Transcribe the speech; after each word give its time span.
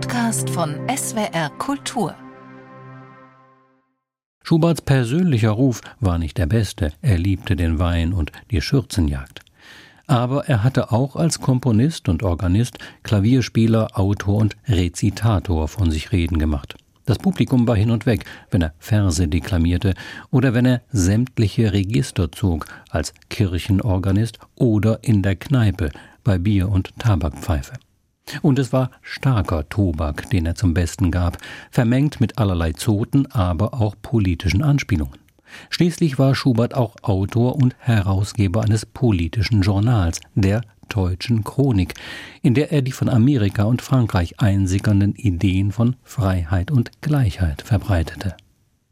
Podcast 0.00 0.48
von 0.50 0.76
SWR 0.88 1.50
Kultur. 1.58 2.14
Schuberts 4.44 4.80
persönlicher 4.80 5.50
Ruf 5.50 5.80
war 5.98 6.18
nicht 6.18 6.38
der 6.38 6.46
beste. 6.46 6.92
Er 7.02 7.18
liebte 7.18 7.56
den 7.56 7.80
Wein 7.80 8.12
und 8.12 8.30
die 8.52 8.60
Schürzenjagd. 8.60 9.40
Aber 10.06 10.46
er 10.46 10.62
hatte 10.62 10.92
auch 10.92 11.16
als 11.16 11.40
Komponist 11.40 12.08
und 12.08 12.22
Organist, 12.22 12.78
Klavierspieler, 13.02 13.98
Autor 13.98 14.36
und 14.36 14.56
Rezitator 14.68 15.66
von 15.66 15.90
sich 15.90 16.12
reden 16.12 16.38
gemacht. 16.38 16.76
Das 17.04 17.18
Publikum 17.18 17.66
war 17.66 17.74
hin 17.74 17.90
und 17.90 18.06
weg, 18.06 18.24
wenn 18.52 18.62
er 18.62 18.74
Verse 18.78 19.26
deklamierte 19.26 19.94
oder 20.30 20.54
wenn 20.54 20.66
er 20.66 20.82
sämtliche 20.92 21.72
Register 21.72 22.30
zog, 22.30 22.66
als 22.88 23.14
Kirchenorganist 23.30 24.38
oder 24.54 25.00
in 25.02 25.24
der 25.24 25.34
Kneipe 25.34 25.90
bei 26.22 26.38
Bier 26.38 26.68
und 26.68 26.96
Tabakpfeife. 27.00 27.72
Und 28.42 28.58
es 28.58 28.72
war 28.72 28.90
starker 29.02 29.68
Tobak, 29.68 30.30
den 30.30 30.46
er 30.46 30.54
zum 30.54 30.74
Besten 30.74 31.10
gab, 31.10 31.38
vermengt 31.70 32.20
mit 32.20 32.38
allerlei 32.38 32.72
Zoten, 32.72 33.26
aber 33.26 33.74
auch 33.74 33.94
politischen 34.00 34.62
Anspielungen. 34.62 35.18
Schließlich 35.70 36.18
war 36.18 36.34
Schubert 36.34 36.74
auch 36.74 36.96
Autor 37.02 37.56
und 37.56 37.74
Herausgeber 37.78 38.62
eines 38.62 38.86
politischen 38.86 39.62
Journals, 39.62 40.20
der 40.34 40.62
Deutschen 40.88 41.44
Chronik, 41.44 41.94
in 42.42 42.54
der 42.54 42.72
er 42.72 42.82
die 42.82 42.92
von 42.92 43.08
Amerika 43.08 43.64
und 43.64 43.82
Frankreich 43.82 44.40
einsickernden 44.40 45.14
Ideen 45.14 45.72
von 45.72 45.96
Freiheit 46.02 46.70
und 46.70 46.90
Gleichheit 47.02 47.62
verbreitete. 47.62 48.36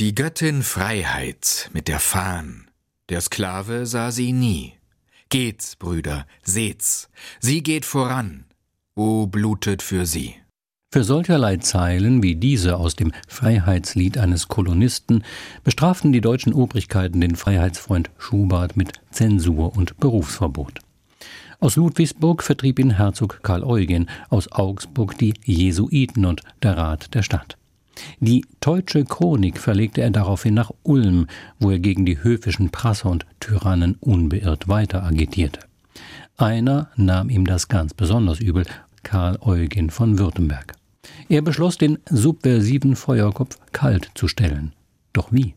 Die 0.00 0.14
Göttin 0.14 0.62
Freiheit 0.62 1.70
mit 1.72 1.88
der 1.88 2.00
Fahn, 2.00 2.68
der 3.08 3.20
Sklave 3.20 3.86
sah 3.86 4.10
sie 4.10 4.32
nie. 4.32 4.74
Geht's, 5.28 5.76
Brüder, 5.76 6.26
seht's, 6.42 7.08
sie 7.40 7.62
geht 7.62 7.84
voran, 7.84 8.44
O 8.94 9.26
blutet 9.26 9.80
für 9.80 10.04
sie. 10.04 10.34
Für 10.92 11.02
solcherlei 11.02 11.56
Zeilen 11.56 12.22
wie 12.22 12.34
diese 12.34 12.76
aus 12.76 12.94
dem 12.94 13.12
Freiheitslied 13.26 14.18
eines 14.18 14.48
Kolonisten 14.48 15.24
bestraften 15.64 16.12
die 16.12 16.20
deutschen 16.20 16.52
Obrigkeiten 16.52 17.22
den 17.22 17.34
Freiheitsfreund 17.34 18.10
Schubert 18.18 18.76
mit 18.76 18.92
Zensur 19.10 19.74
und 19.74 19.96
Berufsverbot. 19.96 20.80
Aus 21.58 21.76
Ludwigsburg 21.76 22.42
vertrieb 22.42 22.78
ihn 22.78 22.90
Herzog 22.90 23.40
Karl 23.42 23.64
Eugen, 23.64 24.10
aus 24.28 24.52
Augsburg 24.52 25.16
die 25.16 25.32
Jesuiten 25.42 26.26
und 26.26 26.42
der 26.62 26.76
Rat 26.76 27.14
der 27.14 27.22
Stadt. 27.22 27.56
Die 28.20 28.44
Deutsche 28.60 29.04
Chronik 29.04 29.58
verlegte 29.58 30.02
er 30.02 30.10
daraufhin 30.10 30.52
nach 30.52 30.70
Ulm, 30.82 31.28
wo 31.58 31.70
er 31.70 31.78
gegen 31.78 32.04
die 32.04 32.22
höfischen 32.22 32.68
Prasser 32.68 33.08
und 33.08 33.24
Tyrannen 33.40 33.96
unbeirrt 34.00 34.68
weiter 34.68 35.02
agitierte. 35.02 35.60
Einer 36.36 36.90
nahm 36.96 37.30
ihm 37.30 37.46
das 37.46 37.68
ganz 37.68 37.94
besonders 37.94 38.40
übel, 38.40 38.64
Karl 39.02 39.38
Eugen 39.40 39.90
von 39.90 40.18
Württemberg. 40.18 40.74
Er 41.28 41.42
beschloss, 41.42 41.76
den 41.78 41.98
subversiven 42.08 42.96
Feuerkopf 42.96 43.58
kalt 43.72 44.10
zu 44.14 44.28
stellen. 44.28 44.72
Doch 45.12 45.32
wie? 45.32 45.54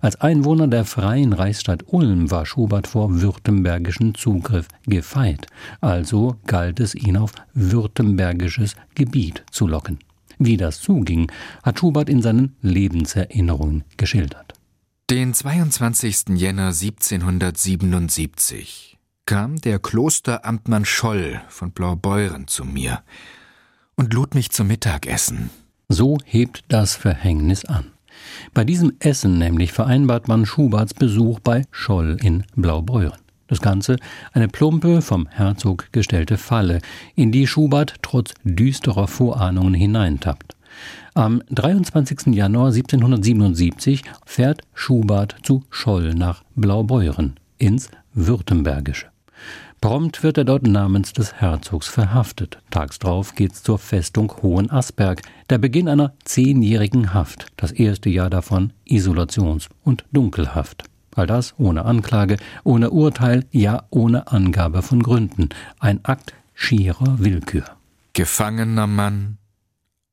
Als 0.00 0.20
Einwohner 0.20 0.68
der 0.68 0.84
freien 0.84 1.32
Reichsstadt 1.32 1.82
Ulm 1.88 2.30
war 2.30 2.46
Schubert 2.46 2.86
vor 2.86 3.20
württembergischen 3.20 4.14
Zugriff 4.14 4.68
gefeit, 4.86 5.48
also 5.80 6.36
galt 6.46 6.78
es 6.80 6.94
ihn 6.94 7.16
auf 7.16 7.32
württembergisches 7.54 8.76
Gebiet 8.94 9.44
zu 9.50 9.66
locken. 9.66 9.98
Wie 10.38 10.56
das 10.56 10.80
zuging, 10.80 11.30
hat 11.62 11.80
Schubert 11.80 12.08
in 12.08 12.22
seinen 12.22 12.56
Lebenserinnerungen 12.60 13.84
geschildert. 13.96 14.52
Den 15.10 15.34
22. 15.34 16.36
Jänner 16.36 16.68
1777 16.68 18.96
kam 19.26 19.56
der 19.56 19.78
Klosteramtmann 19.78 20.84
Scholl 20.84 21.40
von 21.48 21.70
Blaubeuren 21.70 22.46
zu 22.46 22.64
mir 22.64 23.00
und 23.96 24.12
lud 24.12 24.34
mich 24.34 24.50
zum 24.50 24.66
Mittagessen. 24.66 25.48
So 25.88 26.18
hebt 26.26 26.64
das 26.68 26.94
Verhängnis 26.94 27.64
an. 27.64 27.86
Bei 28.52 28.64
diesem 28.64 28.92
Essen 28.98 29.38
nämlich 29.38 29.72
vereinbart 29.72 30.28
man 30.28 30.44
Schuberts 30.44 30.92
Besuch 30.92 31.40
bei 31.40 31.64
Scholl 31.70 32.18
in 32.20 32.44
Blaubeuren. 32.54 33.18
Das 33.46 33.60
Ganze 33.60 33.96
eine 34.32 34.48
plumpe, 34.48 35.00
vom 35.00 35.26
Herzog 35.28 35.88
gestellte 35.92 36.36
Falle, 36.36 36.80
in 37.14 37.32
die 37.32 37.46
Schubert 37.46 37.94
trotz 38.02 38.34
düsterer 38.44 39.08
Vorahnungen 39.08 39.74
hineintappt. 39.74 40.56
Am 41.14 41.42
23. 41.50 42.34
Januar 42.34 42.72
1777 42.72 44.02
fährt 44.26 44.62
Schubert 44.74 45.36
zu 45.42 45.64
Scholl 45.70 46.14
nach 46.14 46.42
Blaubeuren 46.56 47.36
ins 47.58 47.90
Württembergische. 48.12 49.13
Prompt 49.84 50.22
wird 50.22 50.38
er 50.38 50.46
dort 50.46 50.66
namens 50.66 51.12
des 51.12 51.34
Herzogs 51.42 51.88
verhaftet. 51.88 52.56
Tags 52.70 52.98
drauf 52.98 53.34
geht's 53.34 53.62
zur 53.62 53.78
Festung 53.78 54.32
Hohenasperg, 54.40 55.20
der 55.50 55.58
Beginn 55.58 55.90
einer 55.90 56.14
zehnjährigen 56.24 57.12
Haft, 57.12 57.48
das 57.58 57.70
erste 57.70 58.08
Jahr 58.08 58.30
davon 58.30 58.72
Isolations- 58.88 59.68
und 59.82 60.06
Dunkelhaft. 60.10 60.84
All 61.14 61.26
das 61.26 61.52
ohne 61.58 61.84
Anklage, 61.84 62.38
ohne 62.64 62.92
Urteil, 62.92 63.44
ja 63.50 63.82
ohne 63.90 64.26
Angabe 64.28 64.80
von 64.80 65.02
Gründen. 65.02 65.50
Ein 65.80 66.02
Akt 66.02 66.32
schierer 66.54 67.18
Willkür. 67.18 67.64
Gefangener 68.14 68.86
Mann, 68.86 69.36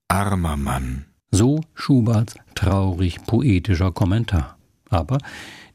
armer 0.09 0.57
Mann. 0.57 1.05
So 1.31 1.61
Schuberts 1.75 2.35
traurig 2.55 3.25
poetischer 3.25 3.93
Kommentar. 3.93 4.57
Aber 4.89 5.19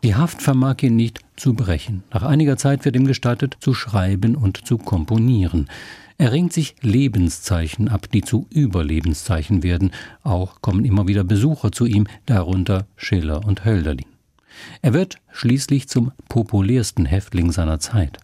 die 0.07 0.15
Haft 0.15 0.41
vermag 0.41 0.85
ihn 0.85 0.95
nicht 0.95 1.19
zu 1.35 1.55
brechen. 1.55 2.05
Nach 2.13 2.23
einiger 2.23 2.57
Zeit 2.57 2.85
wird 2.85 2.95
ihm 2.95 3.09
gestattet, 3.09 3.57
zu 3.59 3.75
schreiben 3.75 4.37
und 4.37 4.65
zu 4.65 4.79
komponieren. 4.79 5.69
Er 6.17 6.31
ringt 6.31 6.53
sich 6.53 6.77
Lebenszeichen 6.81 7.89
ab, 7.89 8.09
die 8.13 8.23
zu 8.23 8.47
Überlebenszeichen 8.51 9.65
werden. 9.65 9.91
Auch 10.23 10.63
kommen 10.63 10.85
immer 10.85 11.09
wieder 11.09 11.25
Besucher 11.25 11.73
zu 11.73 11.87
ihm, 11.87 12.07
darunter 12.25 12.87
Schiller 12.95 13.45
und 13.45 13.65
Hölderlin. 13.65 14.07
Er 14.81 14.93
wird 14.95 15.17
schließlich 15.33 15.89
zum 15.89 16.13
populärsten 16.29 17.05
Häftling 17.05 17.51
seiner 17.51 17.81
Zeit. 17.81 18.21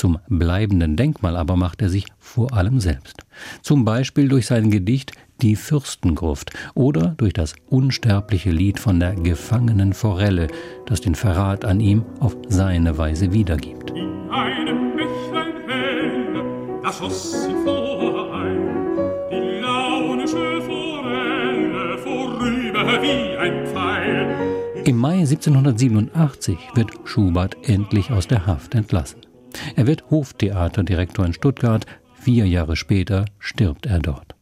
Zum 0.00 0.18
bleibenden 0.30 0.96
Denkmal 0.96 1.36
aber 1.36 1.56
macht 1.56 1.82
er 1.82 1.90
sich 1.90 2.06
vor 2.18 2.54
allem 2.54 2.80
selbst. 2.80 3.18
Zum 3.60 3.84
Beispiel 3.84 4.30
durch 4.30 4.46
sein 4.46 4.70
Gedicht 4.70 5.12
Die 5.42 5.56
Fürstengruft 5.56 6.52
oder 6.74 7.08
durch 7.18 7.34
das 7.34 7.54
unsterbliche 7.68 8.50
Lied 8.50 8.80
von 8.80 8.98
der 8.98 9.14
gefangenen 9.14 9.92
Forelle, 9.92 10.46
das 10.86 11.02
den 11.02 11.14
Verrat 11.14 11.66
an 11.66 11.80
ihm 11.80 12.06
auf 12.18 12.34
seine 12.48 12.96
Weise 12.96 13.34
wiedergibt. 13.34 13.90
In 13.90 14.30
einem 14.30 14.96
Bächlein 14.96 15.68
hell, 15.68 16.80
da 16.82 16.90
schoss 16.90 17.44
sie 17.44 17.54
vorein, 17.62 18.86
die 19.30 19.60
launische 19.60 20.62
Forelle 20.62 21.98
vorüber 21.98 23.02
wie 23.02 23.36
ein 23.36 23.66
Pfeil. 23.66 24.82
Im 24.86 24.96
Mai 24.96 25.18
1787 25.18 26.56
wird 26.74 26.90
Schubert 27.04 27.58
endlich 27.68 28.10
aus 28.10 28.26
der 28.26 28.46
Haft 28.46 28.74
entlassen. 28.74 29.29
Er 29.76 29.86
wird 29.86 30.10
Hoftheaterdirektor 30.10 31.24
in 31.24 31.32
Stuttgart, 31.32 31.86
vier 32.14 32.46
Jahre 32.46 32.76
später 32.76 33.24
stirbt 33.38 33.86
er 33.86 34.00
dort. 34.00 34.34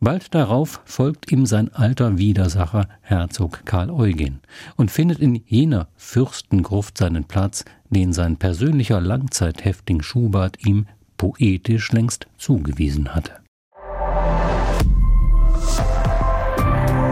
Bald 0.00 0.34
darauf 0.34 0.80
folgt 0.84 1.30
ihm 1.30 1.46
sein 1.46 1.72
alter 1.72 2.18
Widersacher 2.18 2.88
Herzog 3.02 3.64
Karl 3.64 3.88
Eugen 3.88 4.40
und 4.76 4.90
findet 4.90 5.20
in 5.20 5.36
jener 5.46 5.86
Fürstengruft 5.96 6.98
seinen 6.98 7.22
Platz, 7.22 7.64
den 7.88 8.12
sein 8.12 8.36
persönlicher 8.36 9.00
Langzeithäftling 9.00 10.02
Schubert 10.02 10.66
ihm 10.66 10.86
poetisch 11.18 11.92
längst 11.92 12.26
zugewiesen 12.36 13.14
hatte. 13.14 13.32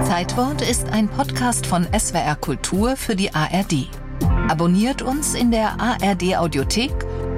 Zeitwort 0.04 0.60
ist 0.60 0.88
ein 0.88 1.08
Podcast 1.08 1.64
von 1.64 1.86
SWR 1.96 2.34
Kultur 2.34 2.96
für 2.96 3.14
die 3.14 3.32
ARD. 3.32 3.88
Abonniert 4.48 5.00
uns 5.00 5.34
in 5.34 5.52
der 5.52 5.80
ARD 5.80 6.36
Audiothek 6.36 6.90